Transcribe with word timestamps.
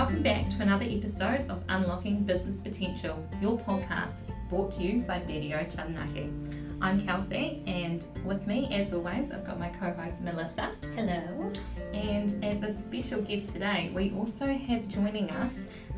Welcome 0.00 0.22
back 0.22 0.48
to 0.56 0.62
another 0.62 0.86
episode 0.88 1.50
of 1.50 1.62
Unlocking 1.68 2.24
Business 2.24 2.58
Potential, 2.58 3.22
your 3.38 3.58
podcast 3.58 4.14
brought 4.48 4.72
to 4.76 4.82
you 4.82 5.02
by 5.02 5.18
BDO 5.18 5.68
Taranaki. 5.76 6.32
I'm 6.80 7.04
Kelsey, 7.04 7.62
and 7.66 8.06
with 8.24 8.46
me, 8.46 8.66
as 8.72 8.94
always, 8.94 9.30
I've 9.30 9.44
got 9.44 9.60
my 9.60 9.68
co 9.68 9.92
host 9.92 10.22
Melissa. 10.22 10.70
Hello. 10.94 11.52
And 11.92 12.42
as 12.42 12.62
a 12.62 12.82
special 12.82 13.20
guest 13.20 13.52
today, 13.52 13.92
we 13.94 14.14
also 14.16 14.46
have 14.46 14.88
joining 14.88 15.30
us 15.32 15.52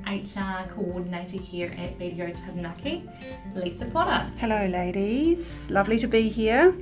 HR 0.04 0.68
coordinator 0.74 1.38
here 1.38 1.72
at 1.78 1.96
BDO 1.96 2.44
Taranaki, 2.44 3.08
Lisa 3.54 3.84
Potter. 3.84 4.28
Hello, 4.36 4.66
ladies. 4.66 5.70
Lovely 5.70 6.00
to 6.00 6.08
be 6.08 6.28
here. 6.28 6.76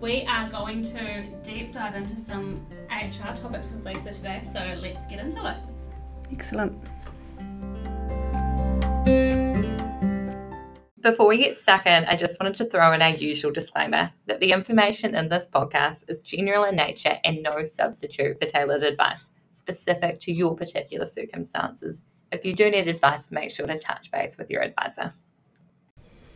We 0.00 0.24
are 0.26 0.48
going 0.48 0.84
to 0.84 1.24
deep 1.42 1.72
dive 1.72 1.96
into 1.96 2.16
some 2.16 2.64
HR 2.88 3.34
topics 3.34 3.72
with 3.72 3.84
Lisa 3.84 4.12
today, 4.12 4.42
so 4.44 4.78
let's 4.80 5.04
get 5.06 5.18
into 5.18 5.44
it. 5.44 5.56
Excellent. 6.32 6.76
Before 11.00 11.28
we 11.28 11.38
get 11.38 11.56
stuck 11.56 11.86
in, 11.86 12.04
I 12.04 12.16
just 12.16 12.38
wanted 12.40 12.56
to 12.58 12.64
throw 12.64 12.92
in 12.92 13.00
our 13.00 13.10
usual 13.10 13.52
disclaimer 13.52 14.10
that 14.26 14.40
the 14.40 14.52
information 14.52 15.14
in 15.14 15.28
this 15.28 15.48
podcast 15.48 16.04
is 16.08 16.20
general 16.20 16.64
in 16.64 16.76
nature 16.76 17.18
and 17.24 17.42
no 17.42 17.62
substitute 17.62 18.38
for 18.40 18.46
tailored 18.46 18.82
advice 18.82 19.30
specific 19.54 20.18
to 20.20 20.32
your 20.32 20.56
particular 20.56 21.06
circumstances. 21.06 22.02
If 22.32 22.44
you 22.44 22.54
do 22.54 22.70
need 22.70 22.88
advice, 22.88 23.30
make 23.30 23.50
sure 23.50 23.66
to 23.66 23.78
touch 23.78 24.10
base 24.10 24.36
with 24.36 24.50
your 24.50 24.62
advisor. 24.62 25.14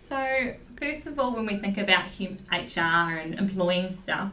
So, 0.08 0.54
first 0.78 1.06
of 1.06 1.18
all, 1.18 1.34
when 1.34 1.46
we 1.46 1.56
think 1.56 1.78
about 1.78 2.06
HR 2.18 3.18
and 3.18 3.34
employing 3.34 3.98
stuff, 4.00 4.32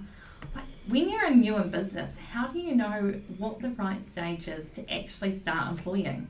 when 0.89 1.09
you're 1.09 1.25
a 1.25 1.35
new 1.35 1.55
in 1.57 1.69
business, 1.69 2.13
how 2.31 2.47
do 2.47 2.59
you 2.59 2.75
know 2.75 3.13
what 3.37 3.59
the 3.61 3.69
right 3.69 4.07
stage 4.09 4.47
is 4.47 4.71
to 4.73 4.91
actually 4.91 5.37
start 5.37 5.69
employing? 5.69 6.27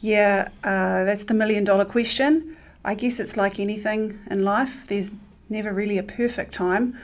Yeah, 0.00 0.48
uh, 0.62 1.04
that's 1.04 1.24
the 1.24 1.34
million 1.34 1.64
dollar 1.64 1.84
question. 1.84 2.56
I 2.84 2.94
guess 2.94 3.18
it's 3.18 3.36
like 3.36 3.58
anything 3.58 4.18
in 4.30 4.44
life, 4.44 4.86
there's 4.88 5.10
never 5.48 5.72
really 5.72 5.98
a 5.98 6.02
perfect 6.02 6.52
time. 6.52 6.98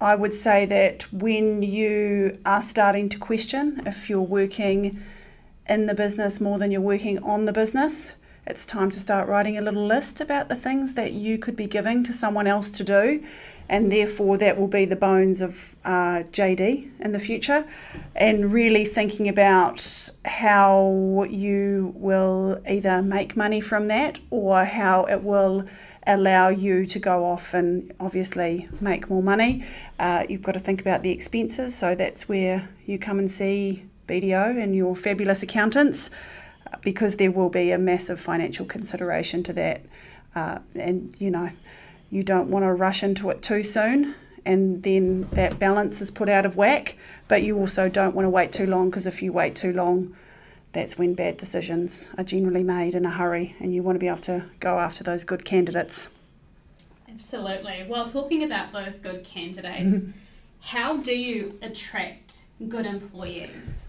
I 0.00 0.14
would 0.14 0.34
say 0.34 0.66
that 0.66 1.10
when 1.12 1.62
you 1.62 2.38
are 2.44 2.60
starting 2.60 3.08
to 3.08 3.18
question 3.18 3.82
if 3.86 4.10
you're 4.10 4.20
working 4.20 5.02
in 5.68 5.86
the 5.86 5.94
business 5.94 6.40
more 6.40 6.58
than 6.58 6.70
you're 6.70 6.82
working 6.82 7.18
on 7.22 7.46
the 7.46 7.52
business, 7.52 8.14
it's 8.46 8.66
time 8.66 8.90
to 8.90 9.00
start 9.00 9.28
writing 9.28 9.56
a 9.58 9.62
little 9.62 9.86
list 9.86 10.20
about 10.20 10.48
the 10.48 10.54
things 10.54 10.94
that 10.94 11.12
you 11.12 11.38
could 11.38 11.56
be 11.56 11.66
giving 11.66 12.04
to 12.04 12.12
someone 12.12 12.46
else 12.46 12.70
to 12.72 12.84
do 12.84 13.24
and 13.68 13.90
therefore 13.90 14.38
that 14.38 14.58
will 14.58 14.68
be 14.68 14.84
the 14.84 14.96
bones 14.96 15.40
of 15.40 15.74
uh, 15.84 16.22
JD 16.32 16.90
in 17.00 17.12
the 17.12 17.18
future. 17.18 17.66
And 18.14 18.52
really 18.52 18.84
thinking 18.84 19.28
about 19.28 20.10
how 20.24 21.26
you 21.28 21.92
will 21.96 22.60
either 22.68 23.02
make 23.02 23.36
money 23.36 23.60
from 23.60 23.88
that 23.88 24.18
or 24.30 24.64
how 24.64 25.04
it 25.04 25.22
will 25.22 25.64
allow 26.06 26.48
you 26.48 26.86
to 26.86 26.98
go 26.98 27.24
off 27.24 27.52
and 27.52 27.92
obviously 27.98 28.68
make 28.80 29.10
more 29.10 29.22
money. 29.22 29.64
Uh, 29.98 30.24
you've 30.28 30.42
got 30.42 30.52
to 30.52 30.60
think 30.60 30.80
about 30.80 31.02
the 31.02 31.10
expenses, 31.10 31.74
so 31.74 31.94
that's 31.94 32.28
where 32.28 32.68
you 32.84 32.98
come 32.98 33.18
and 33.18 33.30
see 33.30 33.84
BDO 34.06 34.62
and 34.62 34.76
your 34.76 34.94
fabulous 34.94 35.42
accountants 35.42 36.10
because 36.82 37.16
there 37.16 37.30
will 37.30 37.50
be 37.50 37.70
a 37.72 37.78
massive 37.78 38.20
financial 38.20 38.66
consideration 38.66 39.42
to 39.42 39.52
that. 39.52 39.84
Uh, 40.34 40.58
and 40.74 41.14
you 41.18 41.30
know, 41.30 41.50
you 42.10 42.22
don't 42.22 42.48
want 42.48 42.64
to 42.64 42.72
rush 42.72 43.02
into 43.02 43.30
it 43.30 43.42
too 43.42 43.62
soon 43.62 44.14
and 44.46 44.84
then 44.84 45.28
that 45.32 45.58
balance 45.58 46.00
is 46.00 46.10
put 46.10 46.28
out 46.28 46.46
of 46.46 46.56
whack. 46.56 46.96
But 47.28 47.42
you 47.42 47.58
also 47.58 47.88
don't 47.88 48.14
want 48.14 48.24
to 48.24 48.30
wait 48.30 48.52
too 48.52 48.66
long 48.66 48.88
because 48.88 49.06
if 49.06 49.20
you 49.20 49.32
wait 49.32 49.56
too 49.56 49.72
long, 49.72 50.16
that's 50.72 50.96
when 50.96 51.14
bad 51.14 51.36
decisions 51.36 52.10
are 52.16 52.24
generally 52.24 52.62
made 52.62 52.94
in 52.94 53.04
a 53.04 53.10
hurry, 53.10 53.56
and 53.58 53.74
you 53.74 53.82
want 53.82 53.96
to 53.96 53.98
be 54.00 54.06
able 54.06 54.18
to 54.18 54.44
go 54.60 54.78
after 54.78 55.02
those 55.02 55.24
good 55.24 55.44
candidates. 55.44 56.08
Absolutely. 57.08 57.84
Well, 57.88 58.06
talking 58.06 58.44
about 58.44 58.72
those 58.72 58.98
good 58.98 59.24
candidates, 59.24 60.02
mm-hmm. 60.02 60.10
how 60.60 60.98
do 60.98 61.16
you 61.16 61.58
attract 61.62 62.44
good 62.68 62.86
employees? 62.86 63.88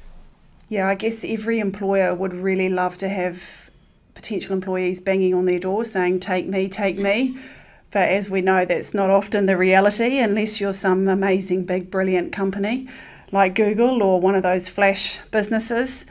Yeah, 0.70 0.88
I 0.88 0.96
guess 0.96 1.24
every 1.24 1.60
employer 1.60 2.16
would 2.16 2.34
really 2.34 2.70
love 2.70 2.98
to 2.98 3.10
have 3.10 3.70
potential 4.16 4.54
employees 4.54 5.00
banging 5.00 5.34
on 5.34 5.46
their 5.46 5.60
door 5.60 5.86
saying, 5.86 6.22
Take 6.22 6.48
me, 6.48 6.68
take 6.68 6.98
me. 6.98 7.38
But 7.92 8.10
as 8.10 8.30
we 8.30 8.42
know, 8.42 8.66
that's 8.66 8.94
not 8.94 9.10
often 9.10 9.46
the 9.46 9.58
reality 9.58 10.20
unless 10.20 10.60
you're 10.60 10.74
some 10.74 11.08
amazing, 11.08 11.66
big, 11.66 11.90
brilliant 11.90 12.32
company 12.32 12.88
like 13.32 13.56
Google 13.56 14.02
or 14.04 14.20
one 14.20 14.36
of 14.36 14.44
those 14.44 14.70
flash 14.70 15.20
businesses. 15.32 16.06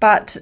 But 0.00 0.36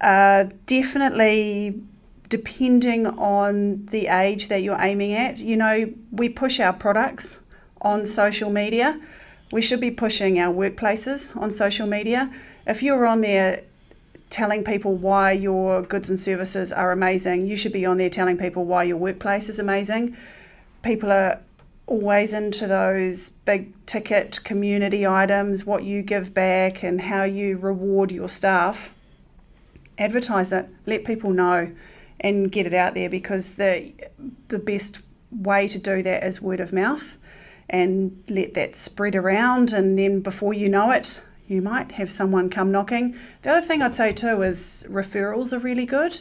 uh, 0.00 0.46
definitely, 0.66 1.82
depending 2.28 3.06
on 3.06 3.86
the 3.86 4.06
age 4.08 4.48
that 4.48 4.62
you're 4.62 4.80
aiming 4.80 5.14
at, 5.14 5.38
you 5.38 5.56
know, 5.56 5.92
we 6.10 6.28
push 6.28 6.60
our 6.60 6.72
products 6.72 7.40
on 7.82 8.06
social 8.06 8.50
media. 8.50 9.00
We 9.52 9.62
should 9.62 9.80
be 9.80 9.90
pushing 9.90 10.38
our 10.38 10.52
workplaces 10.52 11.36
on 11.36 11.50
social 11.50 11.86
media. 11.86 12.32
If 12.66 12.82
you're 12.82 13.06
on 13.06 13.20
there 13.20 13.62
telling 14.30 14.64
people 14.64 14.96
why 14.96 15.32
your 15.32 15.82
goods 15.82 16.10
and 16.10 16.18
services 16.18 16.72
are 16.72 16.92
amazing. 16.92 17.46
You 17.46 17.56
should 17.56 17.72
be 17.72 17.86
on 17.86 17.98
there 17.98 18.10
telling 18.10 18.36
people 18.36 18.64
why 18.64 18.84
your 18.84 18.96
workplace 18.96 19.48
is 19.48 19.58
amazing. 19.58 20.16
People 20.82 21.12
are 21.12 21.40
always 21.86 22.32
into 22.32 22.66
those 22.66 23.30
big 23.30 23.72
ticket 23.86 24.42
community 24.42 25.06
items, 25.06 25.64
what 25.64 25.84
you 25.84 26.02
give 26.02 26.32
back, 26.32 26.82
and 26.82 27.00
how 27.00 27.24
you 27.24 27.58
reward 27.58 28.10
your 28.10 28.28
staff. 28.28 28.94
Advertise 29.98 30.52
it, 30.52 30.68
let 30.86 31.04
people 31.04 31.30
know, 31.30 31.70
and 32.20 32.50
get 32.50 32.66
it 32.66 32.74
out 32.74 32.94
there 32.94 33.10
because 33.10 33.56
the 33.56 33.92
the 34.48 34.58
best 34.58 35.00
way 35.30 35.68
to 35.68 35.78
do 35.78 36.02
that 36.02 36.24
is 36.24 36.40
word 36.40 36.60
of 36.60 36.72
mouth 36.72 37.16
and 37.68 38.22
let 38.28 38.54
that 38.54 38.76
spread 38.76 39.14
around 39.14 39.72
and 39.72 39.98
then 39.98 40.20
before 40.20 40.54
you 40.54 40.68
know 40.68 40.90
it 40.90 41.20
you 41.46 41.62
might 41.62 41.92
have 41.92 42.10
someone 42.10 42.48
come 42.50 42.72
knocking. 42.72 43.16
The 43.42 43.50
other 43.50 43.66
thing 43.66 43.82
I'd 43.82 43.94
say 43.94 44.12
too 44.12 44.42
is 44.42 44.86
referrals 44.88 45.52
are 45.52 45.58
really 45.58 45.86
good. 45.86 46.20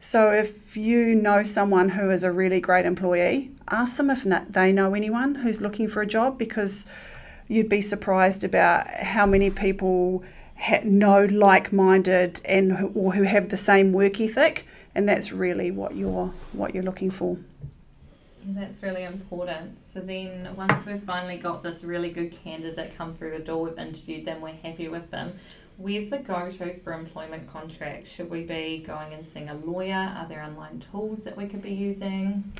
So 0.00 0.32
if 0.32 0.76
you 0.76 1.14
know 1.14 1.42
someone 1.44 1.88
who 1.88 2.10
is 2.10 2.24
a 2.24 2.32
really 2.32 2.60
great 2.60 2.84
employee, 2.84 3.50
ask 3.68 3.96
them 3.96 4.10
if 4.10 4.24
they 4.50 4.72
know 4.72 4.94
anyone 4.94 5.36
who's 5.36 5.62
looking 5.62 5.88
for 5.88 6.02
a 6.02 6.06
job 6.06 6.38
because 6.38 6.86
you'd 7.48 7.68
be 7.68 7.80
surprised 7.80 8.44
about 8.44 8.86
how 8.88 9.26
many 9.26 9.50
people 9.50 10.22
know 10.84 11.24
like-minded 11.24 12.40
and 12.44 12.90
or 12.94 13.12
who 13.12 13.22
have 13.22 13.48
the 13.48 13.56
same 13.56 13.92
work 13.92 14.20
ethic, 14.20 14.66
and 14.94 15.08
that's 15.08 15.32
really 15.32 15.70
what 15.70 15.94
you're 15.94 16.32
what 16.52 16.74
you're 16.74 16.84
looking 16.84 17.10
for. 17.10 17.38
That's 18.46 18.82
really 18.82 19.04
important. 19.04 19.78
So 19.94 20.00
then, 20.00 20.48
once 20.56 20.84
we've 20.84 21.00
finally 21.04 21.36
got 21.36 21.62
this 21.62 21.84
really 21.84 22.10
good 22.10 22.36
candidate 22.42 22.98
come 22.98 23.14
through 23.14 23.38
the 23.38 23.44
door, 23.44 23.62
we've 23.62 23.78
interviewed 23.78 24.24
them, 24.24 24.40
we're 24.40 24.48
happy 24.50 24.88
with 24.88 25.08
them. 25.12 25.38
Where's 25.76 26.10
the 26.10 26.18
go 26.18 26.50
to 26.50 26.80
for 26.80 26.92
employment 26.92 27.48
contracts? 27.48 28.10
Should 28.10 28.28
we 28.28 28.42
be 28.42 28.82
going 28.84 29.14
and 29.14 29.24
seeing 29.32 29.48
a 29.48 29.54
lawyer? 29.54 30.12
Are 30.16 30.26
there 30.28 30.42
online 30.42 30.84
tools 30.90 31.22
that 31.22 31.36
we 31.36 31.46
could 31.46 31.62
be 31.62 31.72
using? 31.72 32.52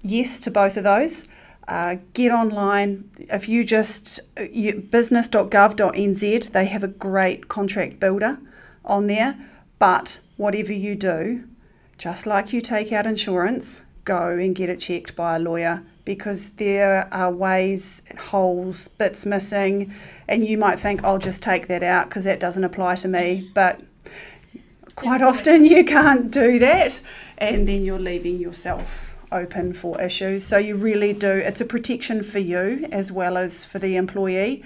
Yes 0.00 0.40
to 0.40 0.50
both 0.50 0.78
of 0.78 0.84
those. 0.84 1.28
Uh, 1.68 1.96
get 2.14 2.32
online. 2.32 3.10
If 3.18 3.50
you 3.50 3.64
just 3.64 4.20
you, 4.38 4.80
business.gov.nz, 4.80 6.52
they 6.52 6.64
have 6.64 6.82
a 6.82 6.88
great 6.88 7.48
contract 7.48 8.00
builder 8.00 8.38
on 8.82 9.08
there. 9.08 9.38
But 9.78 10.20
whatever 10.38 10.72
you 10.72 10.94
do, 10.94 11.44
just 11.98 12.26
like 12.26 12.54
you 12.54 12.62
take 12.62 12.92
out 12.92 13.06
insurance, 13.06 13.82
go 14.04 14.30
and 14.30 14.54
get 14.54 14.68
it 14.68 14.80
checked 14.80 15.14
by 15.14 15.36
a 15.36 15.38
lawyer 15.38 15.82
because 16.04 16.50
there 16.52 17.08
are 17.12 17.30
ways, 17.32 18.02
holes, 18.18 18.88
bits 18.88 19.24
missing, 19.24 19.94
and 20.28 20.44
you 20.44 20.58
might 20.58 20.80
think, 20.80 21.04
I'll 21.04 21.18
just 21.18 21.42
take 21.42 21.68
that 21.68 21.82
out 21.82 22.08
because 22.08 22.24
that 22.24 22.40
doesn't 22.40 22.64
apply 22.64 22.96
to 22.96 23.08
me. 23.08 23.50
But 23.54 23.80
quite 24.96 25.22
often 25.22 25.64
you 25.64 25.84
can't 25.84 26.30
do 26.30 26.58
that, 26.58 27.00
and 27.38 27.68
then 27.68 27.84
you're 27.84 28.00
leaving 28.00 28.38
yourself 28.40 29.14
open 29.30 29.72
for 29.72 30.00
issues. 30.00 30.44
So 30.44 30.58
you 30.58 30.76
really 30.76 31.12
do, 31.12 31.30
it's 31.30 31.60
a 31.60 31.64
protection 31.64 32.22
for 32.22 32.38
you 32.38 32.86
as 32.92 33.10
well 33.10 33.38
as 33.38 33.64
for 33.64 33.78
the 33.78 33.96
employee. 33.96 34.64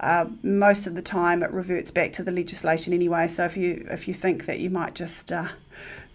Uh, 0.00 0.26
most 0.42 0.86
of 0.86 0.94
the 0.94 1.02
time, 1.02 1.42
it 1.42 1.50
reverts 1.50 1.90
back 1.90 2.12
to 2.12 2.22
the 2.22 2.32
legislation 2.32 2.92
anyway. 2.92 3.28
So 3.28 3.44
if 3.44 3.56
you 3.56 3.86
if 3.90 4.08
you 4.08 4.12
think 4.12 4.46
that 4.46 4.58
you 4.58 4.68
might 4.68 4.94
just 4.94 5.30
uh, 5.30 5.48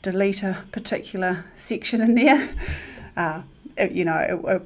delete 0.01 0.43
a 0.43 0.63
particular 0.71 1.45
section 1.55 2.01
in 2.01 2.15
there, 2.15 2.49
uh, 3.17 3.41
you 3.91 4.05
know, 4.05 4.61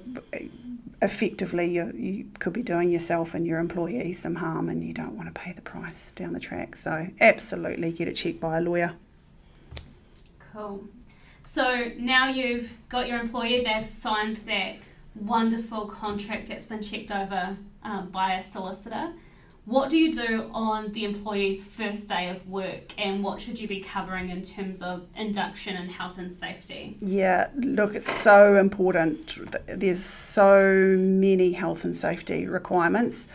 effectively 1.04 1.70
you, 1.70 1.92
you 1.94 2.26
could 2.40 2.54
be 2.54 2.64
doing 2.64 2.90
yourself 2.90 3.34
and 3.34 3.46
your 3.46 3.60
employees 3.60 4.20
some 4.20 4.36
harm 4.36 4.70
and 4.70 4.84
you 4.84 4.94
don't 4.94 5.16
want 5.18 5.28
to 5.28 5.40
pay 5.40 5.52
the 5.52 5.62
price 5.62 6.12
down 6.14 6.34
the 6.34 6.40
track. 6.40 6.76
So 6.76 7.08
absolutely 7.20 7.92
get 7.92 8.08
it 8.08 8.14
checked 8.14 8.40
by 8.40 8.58
a 8.58 8.62
lawyer. 8.62 8.94
Cool. 10.54 10.86
So 11.44 11.92
now 11.98 12.30
you've 12.30 12.72
got 12.90 13.08
your 13.08 13.20
employee, 13.20 13.64
they've 13.66 13.86
signed 13.86 14.38
that 14.48 14.78
wonderful 15.16 15.88
contract 15.88 16.48
that's 16.48 16.66
been 16.66 16.82
checked 16.82 17.12
over 17.12 17.58
um, 17.84 18.10
by 18.10 18.36
a 18.36 18.44
solicitor. 18.44 19.12
What 19.66 19.90
do 19.90 19.98
you 19.98 20.12
do 20.12 20.50
on 20.54 20.92
the 20.92 21.06
employee's 21.06 21.64
first 21.64 22.10
day 22.10 22.30
of 22.30 22.48
work 22.50 22.94
and 22.98 23.24
what 23.24 23.40
should 23.40 23.58
you 23.58 23.68
be 23.68 23.80
covering 23.80 24.30
in 24.30 24.44
terms 24.44 24.82
of 24.82 25.06
induction 25.16 25.78
and 25.78 25.90
health 25.90 26.18
and 26.18 26.32
safety? 26.32 26.98
Yeah, 27.00 27.50
look, 27.56 27.96
it's 27.96 28.12
so 28.12 28.58
important. 28.58 29.40
There's 29.68 30.04
so 30.04 30.98
many 31.00 31.54
health 31.54 31.86
and 31.86 31.96
safety 31.96 32.46
requirements. 32.46 33.30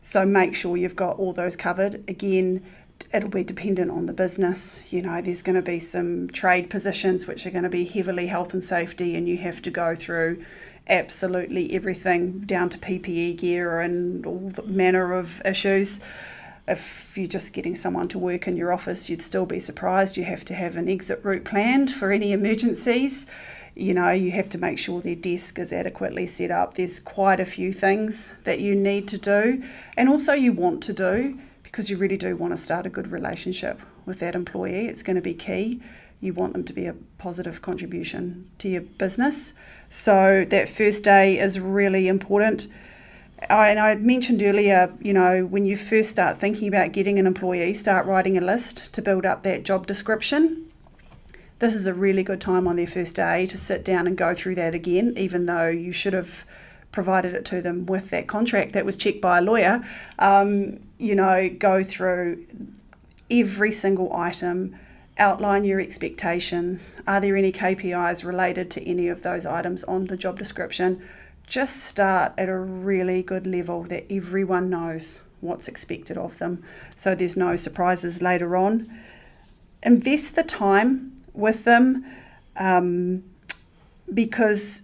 So 0.00 0.24
make 0.24 0.54
sure 0.54 0.76
you've 0.78 0.96
got 0.96 1.18
all 1.18 1.34
those 1.34 1.56
covered. 1.56 2.02
Again, 2.08 2.64
it'll 3.12 3.28
be 3.28 3.44
dependent 3.44 3.90
on 3.90 4.06
the 4.06 4.12
business. 4.14 4.80
You 4.90 5.02
know, 5.02 5.20
there's 5.20 5.42
going 5.42 5.56
to 5.56 5.62
be 5.62 5.78
some 5.78 6.28
trade 6.30 6.70
positions 6.70 7.26
which 7.26 7.46
are 7.46 7.50
going 7.50 7.64
to 7.64 7.68
be 7.68 7.84
heavily 7.84 8.28
health 8.28 8.54
and 8.54 8.64
safety, 8.64 9.14
and 9.16 9.28
you 9.28 9.36
have 9.38 9.60
to 9.62 9.70
go 9.70 9.94
through 9.94 10.42
absolutely 10.88 11.72
everything 11.74 12.40
down 12.40 12.68
to 12.70 12.78
PPE 12.78 13.36
gear 13.38 13.80
and 13.80 14.24
all 14.26 14.52
manner 14.64 15.14
of 15.14 15.42
issues. 15.44 16.00
If 16.68 17.16
you're 17.16 17.28
just 17.28 17.52
getting 17.52 17.74
someone 17.74 18.08
to 18.08 18.18
work 18.18 18.48
in 18.48 18.56
your 18.56 18.72
office, 18.72 19.08
you'd 19.08 19.22
still 19.22 19.46
be 19.46 19.60
surprised. 19.60 20.16
You 20.16 20.24
have 20.24 20.44
to 20.46 20.54
have 20.54 20.76
an 20.76 20.88
exit 20.88 21.20
route 21.22 21.44
planned 21.44 21.90
for 21.90 22.10
any 22.10 22.32
emergencies. 22.32 23.26
You 23.74 23.94
know, 23.94 24.10
you 24.10 24.30
have 24.32 24.48
to 24.50 24.58
make 24.58 24.78
sure 24.78 25.00
their 25.00 25.14
desk 25.14 25.58
is 25.58 25.72
adequately 25.72 26.26
set 26.26 26.50
up. 26.50 26.74
There's 26.74 26.98
quite 26.98 27.40
a 27.40 27.46
few 27.46 27.72
things 27.72 28.34
that 28.44 28.58
you 28.58 28.74
need 28.74 29.06
to 29.08 29.18
do, 29.18 29.62
and 29.96 30.08
also 30.08 30.32
you 30.32 30.52
want 30.52 30.82
to 30.84 30.92
do 30.92 31.38
because 31.62 31.90
you 31.90 31.98
really 31.98 32.16
do 32.16 32.34
want 32.36 32.54
to 32.54 32.56
start 32.56 32.86
a 32.86 32.88
good 32.88 33.08
relationship 33.08 33.80
with 34.06 34.18
that 34.20 34.34
employee. 34.34 34.86
It's 34.86 35.02
going 35.02 35.16
to 35.16 35.22
be 35.22 35.34
key. 35.34 35.82
You 36.20 36.32
want 36.32 36.52
them 36.52 36.64
to 36.64 36.72
be 36.72 36.86
a 36.86 36.94
positive 37.18 37.62
contribution 37.62 38.50
to 38.58 38.68
your 38.68 38.80
business. 38.82 39.54
So 39.90 40.44
that 40.48 40.68
first 40.68 41.04
day 41.04 41.38
is 41.38 41.60
really 41.60 42.08
important. 42.08 42.66
I, 43.50 43.68
and 43.68 43.78
I 43.78 43.94
mentioned 43.96 44.42
earlier, 44.42 44.92
you 45.00 45.12
know, 45.12 45.44
when 45.44 45.66
you 45.66 45.76
first 45.76 46.10
start 46.10 46.38
thinking 46.38 46.68
about 46.68 46.92
getting 46.92 47.18
an 47.18 47.26
employee, 47.26 47.74
start 47.74 48.06
writing 48.06 48.38
a 48.38 48.40
list 48.40 48.92
to 48.94 49.02
build 49.02 49.26
up 49.26 49.42
that 49.42 49.62
job 49.62 49.86
description. 49.86 50.70
This 51.58 51.74
is 51.74 51.86
a 51.86 51.94
really 51.94 52.22
good 52.22 52.40
time 52.40 52.66
on 52.66 52.76
their 52.76 52.86
first 52.86 53.16
day 53.16 53.46
to 53.46 53.56
sit 53.56 53.84
down 53.84 54.06
and 54.06 54.16
go 54.16 54.34
through 54.34 54.56
that 54.56 54.74
again, 54.74 55.14
even 55.16 55.46
though 55.46 55.68
you 55.68 55.92
should 55.92 56.12
have 56.12 56.44
provided 56.92 57.34
it 57.34 57.44
to 57.44 57.60
them 57.60 57.84
with 57.86 58.10
that 58.10 58.26
contract 58.26 58.72
that 58.72 58.86
was 58.86 58.96
checked 58.96 59.20
by 59.20 59.38
a 59.38 59.42
lawyer. 59.42 59.82
Um, 60.18 60.80
you 60.98 61.14
know, 61.14 61.48
go 61.48 61.82
through 61.82 62.46
every 63.30 63.72
single 63.72 64.14
item, 64.14 64.76
outline 65.18 65.64
your 65.64 65.80
expectations. 65.80 66.96
Are 67.06 67.20
there 67.20 67.36
any 67.36 67.52
KPIs 67.52 68.24
related 68.24 68.70
to 68.72 68.88
any 68.88 69.08
of 69.08 69.22
those 69.22 69.46
items 69.46 69.84
on 69.84 70.06
the 70.06 70.16
job 70.16 70.38
description? 70.38 71.06
Just 71.46 71.84
start 71.84 72.32
at 72.36 72.48
a 72.48 72.58
really 72.58 73.22
good 73.22 73.46
level 73.46 73.84
that 73.84 74.04
everyone 74.10 74.68
knows 74.68 75.20
what's 75.40 75.68
expected 75.68 76.16
of 76.16 76.38
them 76.38 76.62
so 76.94 77.14
there's 77.14 77.36
no 77.36 77.56
surprises 77.56 78.20
later 78.20 78.56
on. 78.56 78.90
Invest 79.82 80.34
the 80.34 80.42
time 80.42 81.12
with 81.32 81.64
them 81.64 82.04
um, 82.56 83.22
because 84.12 84.82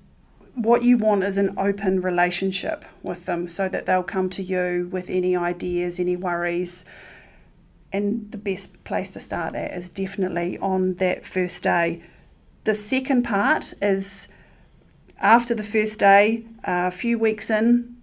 what 0.54 0.82
you 0.82 0.98
want 0.98 1.24
is 1.24 1.38
an 1.38 1.54
open 1.58 2.00
relationship 2.00 2.84
with 3.02 3.24
them 3.24 3.48
so 3.48 3.68
that 3.68 3.86
they'll 3.86 4.02
come 4.02 4.28
to 4.30 4.42
you 4.42 4.88
with 4.92 5.08
any 5.08 5.34
ideas, 5.34 5.98
any 5.98 6.14
worries 6.14 6.84
and 7.92 8.30
the 8.30 8.38
best 8.38 8.82
place 8.84 9.12
to 9.12 9.20
start 9.20 9.52
that 9.52 9.72
is 9.74 9.88
definitely 9.90 10.58
on 10.58 10.94
that 10.94 11.26
first 11.26 11.62
day. 11.62 12.02
The 12.64 12.74
second 12.74 13.22
part 13.22 13.74
is 13.82 14.28
after 15.20 15.54
the 15.54 15.62
first 15.62 15.98
day, 15.98 16.44
a 16.64 16.90
few 16.90 17.18
weeks 17.18 17.50
in, 17.50 17.96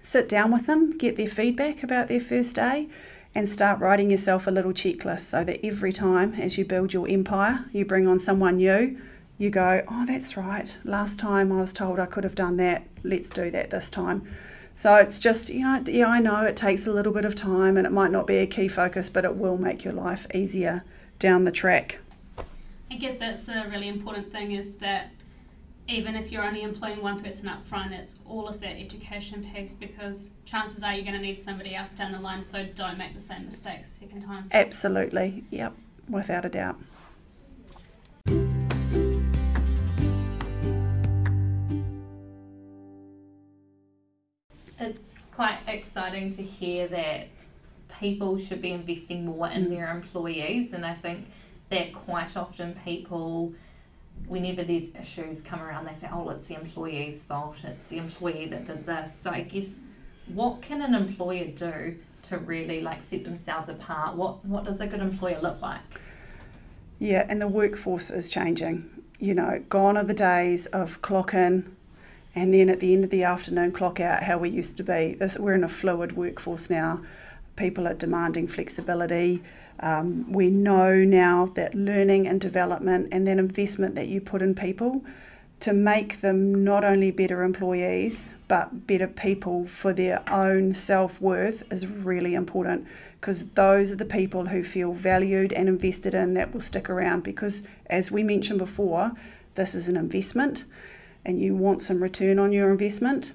sit 0.00 0.28
down 0.28 0.52
with 0.52 0.66
them, 0.66 0.96
get 0.96 1.16
their 1.16 1.26
feedback 1.26 1.82
about 1.82 2.08
their 2.08 2.20
first 2.20 2.56
day, 2.56 2.88
and 3.34 3.48
start 3.48 3.80
writing 3.80 4.10
yourself 4.10 4.46
a 4.46 4.50
little 4.50 4.72
checklist 4.72 5.20
so 5.20 5.44
that 5.44 5.64
every 5.64 5.92
time 5.92 6.34
as 6.34 6.56
you 6.56 6.64
build 6.64 6.94
your 6.94 7.08
empire, 7.08 7.66
you 7.72 7.84
bring 7.84 8.08
on 8.08 8.18
someone 8.18 8.56
new, 8.56 8.98
you 9.36 9.50
go, 9.50 9.82
Oh, 9.90 10.06
that's 10.06 10.36
right. 10.36 10.78
Last 10.84 11.18
time 11.18 11.52
I 11.52 11.56
was 11.56 11.72
told 11.74 12.00
I 12.00 12.06
could 12.06 12.24
have 12.24 12.34
done 12.34 12.56
that. 12.56 12.86
Let's 13.02 13.28
do 13.28 13.50
that 13.50 13.70
this 13.70 13.90
time. 13.90 14.26
So 14.76 14.96
it's 14.96 15.18
just, 15.18 15.48
you 15.48 15.60
know, 15.60 15.82
yeah, 15.86 16.06
I 16.06 16.20
know 16.20 16.44
it 16.44 16.54
takes 16.54 16.86
a 16.86 16.92
little 16.92 17.10
bit 17.10 17.24
of 17.24 17.34
time 17.34 17.78
and 17.78 17.86
it 17.86 17.92
might 17.94 18.10
not 18.10 18.26
be 18.26 18.36
a 18.36 18.46
key 18.46 18.68
focus, 18.68 19.08
but 19.08 19.24
it 19.24 19.34
will 19.34 19.56
make 19.56 19.84
your 19.84 19.94
life 19.94 20.26
easier 20.34 20.84
down 21.18 21.44
the 21.44 21.50
track. 21.50 21.98
I 22.90 22.96
guess 22.96 23.16
that's 23.16 23.48
a 23.48 23.66
really 23.70 23.88
important 23.88 24.30
thing 24.30 24.52
is 24.52 24.74
that 24.74 25.12
even 25.88 26.14
if 26.14 26.30
you're 26.30 26.44
only 26.44 26.60
employing 26.60 27.00
one 27.00 27.22
person 27.22 27.48
up 27.48 27.64
front, 27.64 27.94
it's 27.94 28.16
all 28.26 28.48
of 28.48 28.60
that 28.60 28.76
education 28.76 29.50
piece 29.54 29.74
because 29.74 30.28
chances 30.44 30.82
are 30.82 30.92
you're 30.92 31.04
going 31.04 31.16
to 31.16 31.22
need 31.22 31.38
somebody 31.38 31.74
else 31.74 31.92
down 31.92 32.12
the 32.12 32.20
line, 32.20 32.44
so 32.44 32.66
don't 32.74 32.98
make 32.98 33.14
the 33.14 33.20
same 33.20 33.46
mistakes 33.46 33.88
the 33.88 33.94
second 33.94 34.20
time. 34.20 34.46
Absolutely, 34.52 35.42
yep, 35.50 35.72
without 36.06 36.44
a 36.44 36.50
doubt. 36.50 36.76
Quite 45.36 45.58
exciting 45.68 46.34
to 46.34 46.42
hear 46.42 46.88
that 46.88 47.28
people 48.00 48.38
should 48.38 48.62
be 48.62 48.72
investing 48.72 49.26
more 49.26 49.48
in 49.48 49.66
mm. 49.66 49.70
their 49.70 49.90
employees, 49.90 50.72
and 50.72 50.84
I 50.84 50.94
think 50.94 51.26
that 51.68 51.92
quite 51.92 52.36
often 52.38 52.74
people, 52.84 53.52
whenever 54.26 54.64
these 54.64 54.94
issues 54.98 55.42
come 55.42 55.60
around, 55.60 55.86
they 55.86 55.92
say, 55.92 56.08
"Oh, 56.10 56.30
it's 56.30 56.48
the 56.48 56.54
employee's 56.54 57.22
fault. 57.22 57.56
It's 57.62 57.88
the 57.90 57.98
employee 57.98 58.46
that 58.46 58.66
did 58.66 58.86
this." 58.86 59.10
So 59.20 59.30
I 59.30 59.42
guess, 59.42 59.80
what 60.26 60.62
can 60.62 60.80
an 60.80 60.94
employer 60.94 61.48
do 61.48 61.96
to 62.28 62.38
really 62.38 62.80
like 62.80 63.02
set 63.02 63.24
themselves 63.24 63.68
apart? 63.68 64.16
What 64.16 64.42
What 64.44 64.64
does 64.64 64.80
a 64.80 64.86
good 64.86 65.00
employer 65.00 65.38
look 65.42 65.60
like? 65.60 65.82
Yeah, 66.98 67.26
and 67.28 67.42
the 67.42 67.48
workforce 67.48 68.10
is 68.10 68.30
changing. 68.30 68.88
You 69.18 69.34
know, 69.34 69.62
gone 69.68 69.98
are 69.98 70.04
the 70.04 70.14
days 70.14 70.64
of 70.66 71.02
clock 71.02 71.34
in, 71.34 71.75
and 72.36 72.52
then 72.52 72.68
at 72.68 72.80
the 72.80 72.92
end 72.92 73.02
of 73.02 73.10
the 73.10 73.24
afternoon 73.24 73.72
clock 73.72 73.98
out 73.98 74.22
how 74.22 74.36
we 74.36 74.50
used 74.50 74.76
to 74.76 74.84
be. 74.84 75.16
This, 75.18 75.38
we're 75.38 75.54
in 75.54 75.64
a 75.64 75.68
fluid 75.68 76.16
workforce 76.16 76.68
now. 76.68 77.02
People 77.56 77.88
are 77.88 77.94
demanding 77.94 78.46
flexibility. 78.46 79.42
Um, 79.80 80.30
we 80.30 80.50
know 80.50 80.94
now 80.96 81.46
that 81.54 81.74
learning 81.74 82.28
and 82.28 82.38
development 82.38 83.08
and 83.10 83.26
then 83.26 83.38
investment 83.38 83.94
that 83.94 84.08
you 84.08 84.20
put 84.20 84.42
in 84.42 84.54
people 84.54 85.02
to 85.60 85.72
make 85.72 86.20
them 86.20 86.62
not 86.62 86.84
only 86.84 87.10
better 87.10 87.42
employees 87.42 88.32
but 88.48 88.86
better 88.86 89.06
people 89.06 89.66
for 89.66 89.94
their 89.94 90.22
own 90.30 90.74
self 90.74 91.18
worth 91.20 91.62
is 91.72 91.86
really 91.86 92.34
important 92.34 92.86
because 93.18 93.46
those 93.50 93.90
are 93.90 93.96
the 93.96 94.04
people 94.04 94.46
who 94.46 94.62
feel 94.62 94.92
valued 94.92 95.54
and 95.54 95.68
invested 95.68 96.14
in 96.14 96.34
that 96.34 96.52
will 96.52 96.60
stick 96.60 96.90
around 96.90 97.22
because, 97.22 97.62
as 97.86 98.12
we 98.12 98.22
mentioned 98.22 98.58
before, 98.58 99.12
this 99.54 99.74
is 99.74 99.88
an 99.88 99.96
investment 99.96 100.66
and 101.26 101.40
you 101.40 101.54
want 101.56 101.82
some 101.82 102.02
return 102.02 102.38
on 102.38 102.52
your 102.52 102.70
investment. 102.70 103.32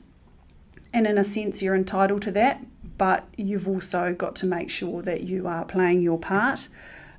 And 0.94 1.06
in 1.06 1.18
a 1.18 1.24
sense, 1.24 1.62
you're 1.62 1.76
entitled 1.76 2.22
to 2.24 2.32
that, 2.32 2.66
but 2.98 3.28
you've 3.38 3.68
also 3.68 4.14
got 4.14 4.36
to 4.38 4.46
make 4.46 4.70
sure 4.70 5.02
that 5.02 5.24
you 5.24 5.46
are 5.46 5.66
playing 5.66 6.02
your 6.02 6.18
part. 6.18 6.70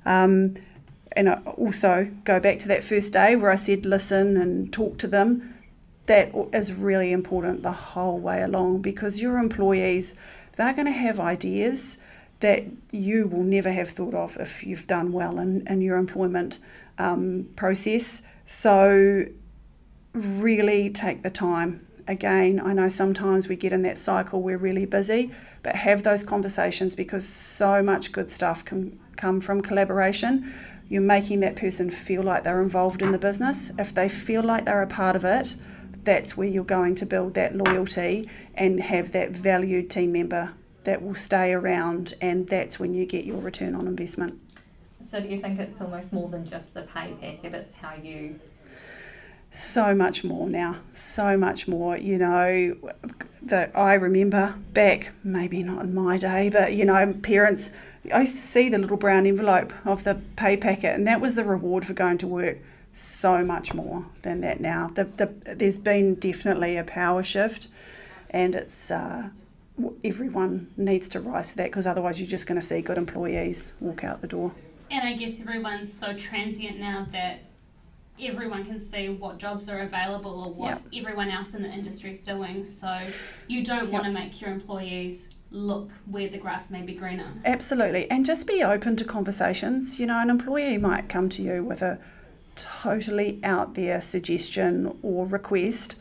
Um, 0.05 0.55
and 1.15 1.29
I 1.29 1.33
also 1.45 2.09
go 2.23 2.39
back 2.39 2.57
to 2.59 2.67
that 2.69 2.83
first 2.83 3.13
day 3.13 3.35
where 3.35 3.51
I 3.51 3.55
said 3.55 3.85
listen 3.85 4.35
and 4.35 4.73
talk 4.73 4.97
to 4.97 5.07
them. 5.07 5.53
That 6.07 6.33
is 6.51 6.73
really 6.73 7.11
important 7.11 7.61
the 7.61 7.71
whole 7.71 8.19
way 8.19 8.41
along 8.41 8.81
because 8.81 9.21
your 9.21 9.37
employees, 9.37 10.15
they're 10.55 10.73
going 10.73 10.87
to 10.87 10.91
have 10.91 11.19
ideas 11.19 11.99
that 12.39 12.63
you 12.91 13.27
will 13.27 13.43
never 13.43 13.71
have 13.71 13.89
thought 13.89 14.15
of 14.15 14.35
if 14.37 14.63
you've 14.63 14.87
done 14.87 15.11
well 15.13 15.39
in, 15.39 15.65
in 15.67 15.81
your 15.81 15.97
employment 15.97 16.59
um, 16.97 17.47
process. 17.55 18.23
So 18.45 19.25
really 20.13 20.89
take 20.89 21.23
the 21.23 21.29
time. 21.29 21.85
Again, 22.07 22.59
I 22.63 22.73
know 22.73 22.89
sometimes 22.89 23.47
we 23.47 23.55
get 23.55 23.73
in 23.73 23.81
that 23.83 23.97
cycle, 23.97 24.41
we're 24.41 24.57
really 24.57 24.85
busy, 24.85 25.31
but 25.63 25.75
have 25.75 26.03
those 26.03 26.23
conversations 26.23 26.95
because 26.95 27.27
so 27.27 27.81
much 27.81 28.11
good 28.11 28.29
stuff 28.29 28.65
can 28.65 28.99
come 29.15 29.39
from 29.39 29.61
collaboration. 29.61 30.53
You're 30.89 31.01
making 31.01 31.39
that 31.39 31.55
person 31.55 31.89
feel 31.89 32.23
like 32.23 32.43
they're 32.43 32.61
involved 32.61 33.01
in 33.01 33.11
the 33.11 33.17
business. 33.17 33.71
If 33.79 33.93
they 33.93 34.09
feel 34.09 34.43
like 34.43 34.65
they're 34.65 34.81
a 34.81 34.87
part 34.87 35.15
of 35.15 35.23
it, 35.23 35.55
that's 36.03 36.35
where 36.35 36.47
you're 36.47 36.65
going 36.65 36.95
to 36.95 37.05
build 37.05 37.33
that 37.35 37.55
loyalty 37.55 38.29
and 38.55 38.81
have 38.81 39.13
that 39.13 39.31
valued 39.31 39.89
team 39.89 40.11
member 40.11 40.53
that 40.83 41.01
will 41.01 41.15
stay 41.15 41.53
around, 41.53 42.13
and 42.19 42.47
that's 42.47 42.77
when 42.77 42.93
you 42.93 43.05
get 43.05 43.23
your 43.25 43.37
return 43.37 43.73
on 43.73 43.87
investment. 43.87 44.39
So, 45.09 45.21
do 45.21 45.27
you 45.27 45.39
think 45.39 45.59
it's 45.59 45.79
almost 45.79 46.11
more 46.11 46.27
than 46.27 46.45
just 46.45 46.73
the 46.73 46.81
pay 46.81 47.13
packet? 47.21 47.53
It's 47.53 47.75
how 47.75 47.93
you 47.95 48.39
so 49.53 49.93
much 49.93 50.23
more 50.23 50.49
now, 50.49 50.77
so 50.91 51.37
much 51.37 51.67
more. 51.67 51.95
You 51.97 52.17
know, 52.17 52.91
that 53.43 53.71
I 53.77 53.93
remember 53.93 54.55
back, 54.73 55.11
maybe 55.23 55.63
not 55.63 55.83
in 55.83 55.93
my 55.93 56.17
day, 56.17 56.49
but 56.49 56.73
you 56.73 56.85
know, 56.85 57.13
parents. 57.21 57.71
I 58.13 58.21
used 58.21 58.35
to 58.35 58.41
see 58.41 58.67
the 58.67 58.79
little 58.79 58.97
brown 58.97 59.25
envelope 59.25 59.71
of 59.85 60.03
the 60.03 60.15
pay 60.35 60.57
packet, 60.57 60.93
and 60.93 61.07
that 61.07 61.21
was 61.21 61.35
the 61.35 61.45
reward 61.45 61.85
for 61.85 61.93
going 61.93 62.17
to 62.17 62.27
work. 62.27 62.57
So 62.91 63.43
much 63.43 63.73
more 63.73 64.05
than 64.21 64.41
that 64.41 64.59
now. 64.59 64.91
The, 64.93 65.05
the, 65.05 65.55
there's 65.55 65.79
been 65.79 66.15
definitely 66.15 66.77
a 66.77 66.83
power 66.83 67.23
shift, 67.23 67.69
and 68.29 68.53
it's 68.53 68.91
uh, 68.91 69.29
everyone 70.03 70.69
needs 70.77 71.09
to 71.09 71.19
rise 71.19 71.51
to 71.51 71.57
that 71.57 71.71
because 71.71 71.87
otherwise 71.87 72.19
you're 72.19 72.29
just 72.29 72.45
going 72.45 72.59
to 72.59 72.65
see 72.65 72.81
good 72.81 72.97
employees 72.97 73.73
walk 73.79 74.03
out 74.03 74.21
the 74.21 74.27
door. 74.27 74.53
And 74.91 75.07
I 75.07 75.13
guess 75.13 75.39
everyone's 75.39 75.91
so 75.91 76.13
transient 76.13 76.77
now 76.79 77.07
that 77.11 77.39
everyone 78.21 78.65
can 78.65 78.79
see 78.79 79.09
what 79.09 79.37
jobs 79.37 79.67
are 79.69 79.79
available 79.81 80.43
or 80.45 80.53
what 80.53 80.81
everyone 80.95 81.29
else 81.29 81.53
in 81.53 81.63
the 81.63 81.69
industry 81.69 82.11
is 82.11 82.21
doing. 82.21 82.63
So 82.65 82.97
you 83.47 83.63
don't 83.63 83.91
want 83.91 84.05
to 84.05 84.11
make 84.11 84.39
your 84.39 84.51
employees 84.51 85.29
look 85.51 85.91
where 86.07 86.27
the 86.27 86.37
grass 86.37 86.69
may 86.69 86.81
be 86.81 86.93
greener. 86.93 87.31
Absolutely. 87.45 88.09
And 88.09 88.25
just 88.25 88.47
be 88.47 88.63
open 88.63 88.95
to 88.97 89.05
conversations. 89.05 89.99
You 89.99 90.07
know, 90.07 90.19
an 90.19 90.29
employee 90.29 90.77
might 90.77 91.09
come 91.09 91.29
to 91.29 91.41
you 91.41 91.63
with 91.63 91.81
a 91.81 91.99
totally 92.55 93.39
out 93.43 93.73
there 93.75 94.01
suggestion 94.01 94.97
or 95.01 95.25
request. 95.25 95.95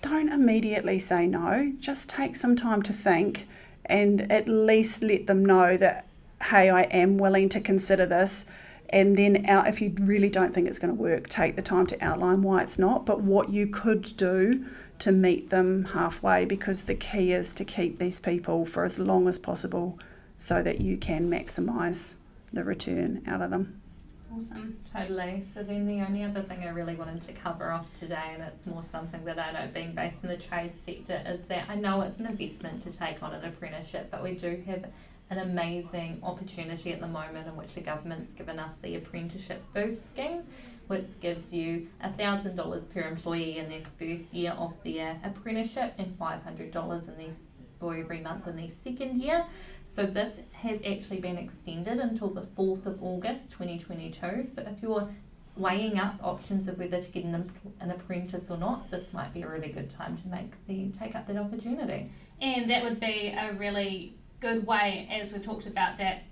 Don't 0.00 0.32
immediately 0.32 0.98
say 0.98 1.26
no. 1.26 1.72
Just 1.78 2.08
take 2.08 2.34
some 2.34 2.56
time 2.56 2.82
to 2.82 2.92
think 2.92 3.46
and 3.86 4.30
at 4.32 4.48
least 4.48 5.02
let 5.02 5.26
them 5.26 5.44
know 5.44 5.76
that, 5.76 6.06
hey, 6.42 6.70
I 6.70 6.82
am 6.82 7.18
willing 7.18 7.48
to 7.50 7.60
consider 7.60 8.06
this. 8.06 8.46
And 8.92 9.16
then, 9.16 9.46
out, 9.46 9.66
if 9.68 9.80
you 9.80 9.94
really 10.00 10.28
don't 10.28 10.52
think 10.52 10.68
it's 10.68 10.78
going 10.78 10.94
to 10.94 11.00
work, 11.00 11.28
take 11.28 11.56
the 11.56 11.62
time 11.62 11.86
to 11.86 12.04
outline 12.04 12.42
why 12.42 12.62
it's 12.62 12.78
not, 12.78 13.06
but 13.06 13.22
what 13.22 13.48
you 13.48 13.66
could 13.66 14.02
do 14.16 14.66
to 14.98 15.10
meet 15.10 15.48
them 15.50 15.84
halfway 15.84 16.44
because 16.44 16.82
the 16.82 16.94
key 16.94 17.32
is 17.32 17.54
to 17.54 17.64
keep 17.64 17.98
these 17.98 18.20
people 18.20 18.66
for 18.66 18.84
as 18.84 18.98
long 18.98 19.26
as 19.26 19.38
possible 19.38 19.98
so 20.36 20.62
that 20.62 20.80
you 20.80 20.96
can 20.98 21.30
maximise 21.30 22.16
the 22.52 22.62
return 22.62 23.22
out 23.26 23.40
of 23.40 23.50
them. 23.50 23.80
Awesome. 24.34 24.78
Totally. 24.92 25.44
So 25.52 25.62
then 25.62 25.86
the 25.86 26.00
only 26.06 26.22
other 26.22 26.42
thing 26.42 26.62
I 26.62 26.68
really 26.70 26.94
wanted 26.94 27.22
to 27.22 27.32
cover 27.32 27.70
off 27.70 27.86
today, 27.98 28.30
and 28.32 28.42
it's 28.42 28.64
more 28.66 28.82
something 28.82 29.24
that 29.24 29.38
I 29.38 29.52
know 29.52 29.70
being 29.72 29.94
based 29.94 30.22
in 30.22 30.28
the 30.28 30.36
trade 30.36 30.72
sector, 30.86 31.22
is 31.26 31.44
that 31.46 31.66
I 31.68 31.74
know 31.74 32.00
it's 32.02 32.18
an 32.18 32.26
investment 32.26 32.82
to 32.82 32.92
take 32.92 33.22
on 33.22 33.34
an 33.34 33.44
apprenticeship, 33.44 34.08
but 34.10 34.22
we 34.22 34.34
do 34.34 34.62
have 34.66 34.86
an 35.32 35.38
amazing 35.38 36.20
opportunity 36.22 36.92
at 36.92 37.00
the 37.00 37.08
moment 37.08 37.48
in 37.48 37.56
which 37.56 37.74
the 37.74 37.80
government's 37.80 38.34
given 38.34 38.58
us 38.58 38.74
the 38.82 38.96
apprenticeship 38.96 39.64
boost 39.74 40.06
scheme, 40.12 40.42
which 40.88 41.18
gives 41.20 41.54
you 41.54 41.88
$1,000 42.04 42.92
per 42.92 43.00
employee 43.00 43.56
in 43.56 43.70
their 43.70 43.82
first 43.98 44.32
year 44.34 44.52
of 44.52 44.74
their 44.84 45.18
apprenticeship 45.24 45.94
and 45.96 46.18
$500 46.18 47.08
in 47.08 47.16
their, 47.16 47.34
for 47.80 47.96
every 47.96 48.20
month 48.20 48.46
in 48.46 48.56
their 48.56 48.68
second 48.84 49.22
year. 49.22 49.46
So 49.96 50.04
this 50.04 50.38
has 50.52 50.80
actually 50.86 51.20
been 51.20 51.38
extended 51.38 51.98
until 51.98 52.28
the 52.28 52.42
4th 52.42 52.84
of 52.84 53.02
August 53.02 53.50
2022. 53.52 54.44
So 54.44 54.62
if 54.62 54.82
you're 54.82 55.08
weighing 55.56 55.98
up 55.98 56.16
options 56.22 56.68
of 56.68 56.78
whether 56.78 57.00
to 57.00 57.10
get 57.10 57.24
an, 57.24 57.50
an 57.80 57.90
apprentice 57.90 58.50
or 58.50 58.58
not, 58.58 58.90
this 58.90 59.12
might 59.14 59.32
be 59.32 59.42
a 59.42 59.48
really 59.48 59.68
good 59.68 59.90
time 59.96 60.18
to 60.18 60.28
make 60.28 60.66
the 60.66 60.90
take 60.98 61.14
up 61.14 61.26
that 61.26 61.36
opportunity. 61.38 62.10
And 62.42 62.68
that 62.68 62.82
would 62.82 63.00
be 63.00 63.34
a 63.36 63.52
really 63.54 64.16
good 64.42 64.66
way, 64.66 65.08
as 65.10 65.32
we've 65.32 65.42
talked 65.42 65.66
about, 65.66 65.96
that 65.98 66.24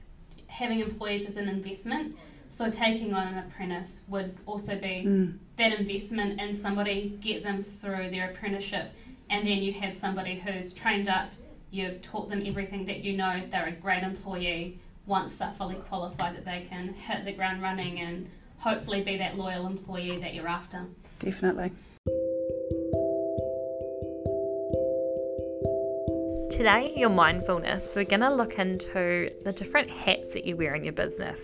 having 0.48 0.80
employees 0.80 1.24
as 1.26 1.36
an 1.36 1.48
investment. 1.48 2.16
So 2.48 2.68
taking 2.68 3.14
on 3.14 3.28
an 3.28 3.38
apprentice 3.38 4.00
would 4.08 4.36
also 4.44 4.74
be 4.74 5.04
Mm. 5.06 5.38
that 5.56 5.72
investment 5.72 6.40
in 6.40 6.52
somebody, 6.52 7.16
get 7.20 7.44
them 7.44 7.62
through 7.62 8.10
their 8.10 8.30
apprenticeship, 8.30 8.92
and 9.30 9.46
then 9.46 9.62
you 9.62 9.72
have 9.74 9.94
somebody 9.94 10.34
who's 10.40 10.74
trained 10.74 11.08
up, 11.08 11.28
you've 11.70 12.02
taught 12.02 12.28
them 12.28 12.42
everything 12.44 12.84
that 12.86 13.04
you 13.04 13.16
know, 13.16 13.40
they're 13.48 13.68
a 13.68 13.72
great 13.72 14.02
employee. 14.02 14.78
Once 15.06 15.38
they're 15.38 15.52
fully 15.52 15.76
qualified, 15.76 16.36
that 16.36 16.44
they 16.44 16.66
can 16.68 16.92
hit 16.94 17.24
the 17.24 17.32
ground 17.32 17.62
running 17.62 18.00
and 18.00 18.28
hopefully 18.58 19.02
be 19.02 19.16
that 19.16 19.38
loyal 19.38 19.66
employee 19.68 20.18
that 20.18 20.34
you're 20.34 20.48
after. 20.48 20.84
Definitely. 21.20 21.70
Today, 26.60 26.92
your 26.94 27.08
mindfulness, 27.08 27.94
we're 27.96 28.04
going 28.04 28.20
to 28.20 28.34
look 28.34 28.58
into 28.58 29.30
the 29.44 29.50
different 29.50 29.88
hats 29.88 30.34
that 30.34 30.44
you 30.44 30.58
wear 30.58 30.74
in 30.74 30.84
your 30.84 30.92
business. 30.92 31.40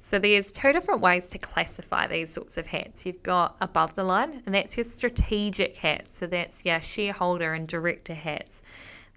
So 0.00 0.18
there's 0.18 0.50
two 0.50 0.72
different 0.72 1.02
ways 1.02 1.26
to 1.26 1.38
classify 1.38 2.06
these 2.06 2.32
sorts 2.32 2.56
of 2.56 2.68
hats. 2.68 3.04
You've 3.04 3.22
got 3.22 3.54
above 3.60 3.96
the 3.96 4.04
line, 4.04 4.44
and 4.46 4.54
that's 4.54 4.78
your 4.78 4.84
strategic 4.84 5.76
hats. 5.76 6.16
So 6.16 6.26
that's 6.26 6.64
your 6.64 6.80
shareholder 6.80 7.52
and 7.52 7.68
director 7.68 8.14
hats. 8.14 8.62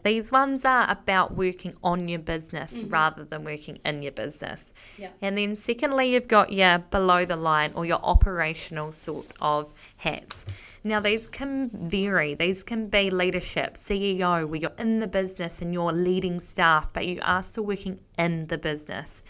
These 0.04 0.30
ones 0.30 0.66
are 0.66 0.92
about 0.92 1.36
working 1.38 1.72
on 1.82 2.10
your 2.10 2.20
business 2.20 2.78
mm-hmm. 2.78 2.90
rather 2.90 3.24
than 3.24 3.46
working 3.46 3.80
in 3.86 4.02
your 4.02 4.12
business. 4.12 4.66
Yeah. 4.98 5.12
And 5.22 5.38
then 5.38 5.56
secondly, 5.56 6.12
you've 6.16 6.28
got 6.28 6.52
your 6.52 6.80
below 6.80 7.24
the 7.24 7.38
line 7.38 7.72
or 7.76 7.86
your 7.86 8.02
operational 8.04 8.92
sort 8.92 9.28
of 9.40 9.72
hats. 9.96 10.46
Now, 10.84 11.00
these 11.00 11.28
can 11.28 11.70
vary. 11.74 12.34
These 12.34 12.64
can 12.64 12.88
be 12.88 13.10
leadership, 13.10 13.76
CEO, 13.76 14.48
where 14.48 14.60
you're 14.60 14.72
in 14.78 15.00
the 15.00 15.08
business 15.08 15.62
and 15.62 15.74
you're 15.74 15.92
leading 15.92 16.40
staff, 16.40 16.92
but 16.94 17.06
you 17.06 17.20
are 17.24 17.44
still 17.44 17.66
working 17.66 18.00
in 18.18 18.48
the 18.48 18.58
business. 18.58 19.22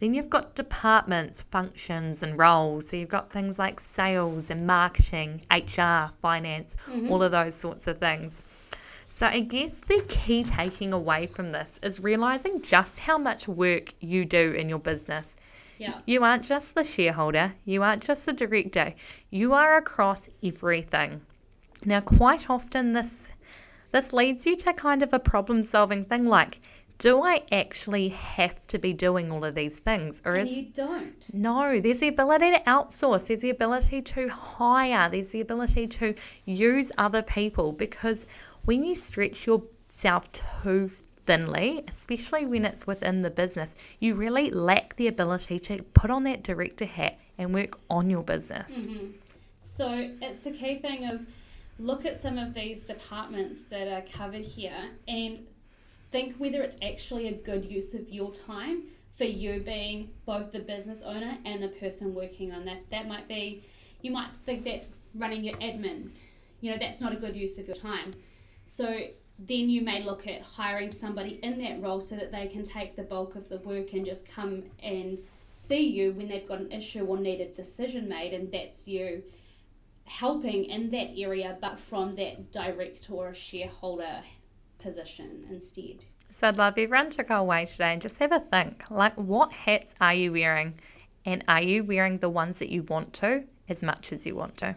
Then 0.00 0.14
you've 0.14 0.30
got 0.30 0.54
departments, 0.54 1.42
functions, 1.42 2.22
and 2.22 2.38
roles. 2.38 2.88
So 2.88 2.96
you've 2.96 3.08
got 3.08 3.30
things 3.30 3.58
like 3.58 3.80
sales 3.80 4.50
and 4.50 4.66
marketing, 4.66 5.42
HR, 5.50 6.10
finance, 6.20 6.76
mm-hmm. 6.86 7.10
all 7.10 7.22
of 7.22 7.32
those 7.32 7.54
sorts 7.54 7.86
of 7.86 7.98
things. 7.98 8.42
So 9.14 9.26
I 9.26 9.40
guess 9.40 9.74
the 9.74 10.04
key 10.08 10.42
taking 10.42 10.92
away 10.92 11.26
from 11.28 11.52
this 11.52 11.78
is 11.82 12.00
realizing 12.00 12.62
just 12.62 12.98
how 12.98 13.16
much 13.16 13.46
work 13.46 13.94
you 14.00 14.24
do 14.24 14.52
in 14.52 14.68
your 14.68 14.80
business. 14.80 15.36
Yeah. 15.78 16.00
You 16.06 16.22
aren't 16.22 16.44
just 16.44 16.74
the 16.74 16.84
shareholder, 16.84 17.54
you 17.64 17.82
aren't 17.82 18.02
just 18.02 18.26
the 18.26 18.32
director, 18.32 18.94
you 19.30 19.52
are 19.52 19.76
across 19.76 20.28
everything. 20.42 21.22
Now, 21.84 22.00
quite 22.00 22.48
often 22.48 22.92
this 22.92 23.32
this 23.92 24.12
leads 24.12 24.44
you 24.44 24.56
to 24.56 24.72
kind 24.72 25.02
of 25.02 25.12
a 25.12 25.20
problem 25.20 25.62
solving 25.62 26.04
thing 26.04 26.24
like 26.26 26.60
do 26.98 27.22
I 27.22 27.42
actually 27.50 28.08
have 28.08 28.64
to 28.68 28.78
be 28.78 28.92
doing 28.92 29.30
all 29.32 29.44
of 29.44 29.54
these 29.54 29.78
things 29.78 30.22
or 30.24 30.36
is 30.36 30.50
you 30.50 30.66
don't. 30.72 31.14
no, 31.32 31.80
there's 31.80 32.00
the 32.00 32.08
ability 32.08 32.52
to 32.52 32.60
outsource, 32.60 33.26
there's 33.26 33.40
the 33.40 33.50
ability 33.50 34.02
to 34.02 34.28
hire, 34.28 35.08
there's 35.08 35.28
the 35.28 35.40
ability 35.40 35.86
to 35.88 36.14
use 36.44 36.92
other 36.96 37.22
people 37.22 37.72
because 37.72 38.26
when 38.64 38.84
you 38.84 38.94
stretch 38.94 39.46
yourself 39.46 40.30
too 40.32 40.90
thinly, 41.26 41.84
especially 41.88 42.46
when 42.46 42.64
it's 42.64 42.86
within 42.86 43.22
the 43.22 43.30
business, 43.30 43.74
you 43.98 44.14
really 44.14 44.50
lack 44.50 44.96
the 44.96 45.08
ability 45.08 45.58
to 45.60 45.82
put 45.82 46.10
on 46.10 46.24
that 46.24 46.42
director 46.42 46.84
hat 46.84 47.18
and 47.38 47.54
work 47.54 47.78
on 47.90 48.10
your 48.10 48.22
business. 48.22 48.72
Mm-hmm. 48.72 49.06
So 49.60 50.10
it's 50.20 50.46
a 50.46 50.50
key 50.50 50.78
thing 50.78 51.06
of 51.06 51.22
look 51.78 52.04
at 52.04 52.16
some 52.18 52.38
of 52.38 52.54
these 52.54 52.84
departments 52.84 53.62
that 53.70 53.88
are 53.88 54.02
covered 54.12 54.44
here 54.44 54.90
and 55.08 55.40
think 56.12 56.36
whether 56.36 56.62
it's 56.62 56.76
actually 56.82 57.28
a 57.28 57.32
good 57.32 57.64
use 57.64 57.94
of 57.94 58.08
your 58.08 58.30
time 58.32 58.84
for 59.16 59.24
you 59.24 59.60
being 59.60 60.10
both 60.26 60.52
the 60.52 60.60
business 60.60 61.02
owner 61.02 61.38
and 61.44 61.62
the 61.62 61.68
person 61.68 62.14
working 62.14 62.52
on 62.52 62.64
that. 62.64 62.82
That 62.90 63.08
might 63.08 63.28
be, 63.28 63.64
you 64.02 64.10
might 64.10 64.28
think 64.44 64.64
that 64.64 64.86
running 65.14 65.44
your 65.44 65.56
admin, 65.56 66.10
you 66.60 66.70
know, 66.70 66.78
that's 66.78 67.00
not 67.00 67.12
a 67.12 67.16
good 67.16 67.36
use 67.36 67.58
of 67.58 67.66
your 67.66 67.76
time. 67.76 68.14
So 68.66 69.08
then 69.38 69.68
you 69.68 69.82
may 69.82 70.02
look 70.02 70.26
at 70.26 70.42
hiring 70.42 70.92
somebody 70.92 71.40
in 71.42 71.58
that 71.58 71.82
role 71.82 72.00
so 72.00 72.14
that 72.16 72.30
they 72.30 72.46
can 72.46 72.62
take 72.62 72.94
the 72.94 73.02
bulk 73.02 73.34
of 73.34 73.48
the 73.48 73.58
work 73.58 73.92
and 73.92 74.04
just 74.04 74.28
come 74.28 74.62
and 74.82 75.18
see 75.52 75.88
you 75.88 76.12
when 76.12 76.28
they've 76.28 76.46
got 76.46 76.60
an 76.60 76.72
issue 76.72 77.04
or 77.04 77.16
need 77.16 77.40
a 77.40 77.48
decision 77.48 78.08
made, 78.08 78.32
and 78.32 78.50
that's 78.52 78.86
you 78.86 79.22
helping 80.04 80.64
in 80.66 80.90
that 80.90 81.10
area, 81.16 81.56
but 81.60 81.78
from 81.78 82.14
that 82.16 82.52
direct 82.52 83.10
or 83.10 83.34
shareholder 83.34 84.20
position 84.78 85.46
instead. 85.50 86.04
So 86.30 86.48
I'd 86.48 86.56
love 86.56 86.76
everyone 86.76 87.10
to 87.10 87.22
go 87.22 87.36
away 87.36 87.64
today 87.64 87.92
and 87.92 88.02
just 88.02 88.18
have 88.18 88.32
a 88.32 88.40
think. 88.40 88.90
Like, 88.90 89.14
what 89.14 89.52
hats 89.52 89.94
are 90.00 90.14
you 90.14 90.32
wearing? 90.32 90.74
And 91.24 91.42
are 91.48 91.62
you 91.62 91.84
wearing 91.84 92.18
the 92.18 92.28
ones 92.28 92.58
that 92.58 92.70
you 92.70 92.82
want 92.82 93.12
to 93.14 93.44
as 93.68 93.82
much 93.82 94.12
as 94.12 94.26
you 94.26 94.34
want 94.34 94.56
to? 94.58 94.76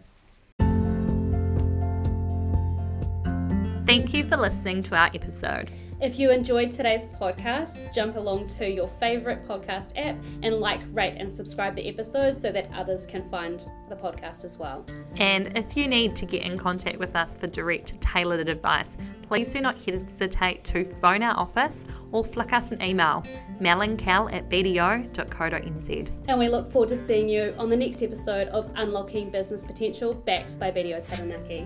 Thank 3.87 4.13
you 4.13 4.27
for 4.27 4.35
listening 4.35 4.83
to 4.83 4.97
our 4.97 5.09
episode. 5.13 5.71
If 6.01 6.19
you 6.19 6.29
enjoyed 6.29 6.73
today's 6.73 7.05
podcast, 7.05 7.93
jump 7.95 8.17
along 8.17 8.47
to 8.47 8.69
your 8.69 8.89
favorite 8.99 9.47
podcast 9.47 9.93
app 9.95 10.17
and 10.43 10.55
like, 10.55 10.81
rate, 10.91 11.15
and 11.17 11.33
subscribe 11.33 11.73
the 11.73 11.87
episode 11.87 12.35
so 12.35 12.51
that 12.51 12.69
others 12.75 13.05
can 13.05 13.27
find 13.29 13.65
the 13.87 13.95
podcast 13.95 14.43
as 14.43 14.57
well. 14.57 14.85
And 15.15 15.57
if 15.57 15.77
you 15.77 15.87
need 15.87 16.17
to 16.17 16.25
get 16.25 16.43
in 16.43 16.57
contact 16.57 16.97
with 16.99 17.15
us 17.15 17.37
for 17.37 17.47
direct 17.47 17.99
tailored 18.01 18.49
advice, 18.49 18.89
please 19.21 19.47
do 19.47 19.61
not 19.61 19.81
hesitate 19.81 20.65
to 20.65 20.83
phone 20.83 21.23
our 21.23 21.39
office 21.39 21.85
or 22.11 22.25
flick 22.25 22.51
us 22.51 22.73
an 22.73 22.81
email, 22.81 23.23
melandcal 23.61 24.31
at 24.33 24.49
bdo.co.nz. 24.49 26.11
And 26.27 26.37
we 26.37 26.49
look 26.49 26.69
forward 26.69 26.89
to 26.89 26.97
seeing 26.97 27.29
you 27.29 27.55
on 27.57 27.69
the 27.69 27.77
next 27.77 28.03
episode 28.03 28.49
of 28.49 28.69
Unlocking 28.75 29.31
Business 29.31 29.63
Potential 29.63 30.13
backed 30.13 30.59
by 30.59 30.71
BDO 30.71 31.07
Taranaki. 31.07 31.65